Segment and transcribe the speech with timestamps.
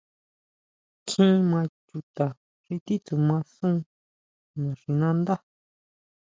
[1.07, 2.27] Kjín maa chuta
[2.63, 3.75] xi titsuma sun
[4.63, 5.35] naxinándá.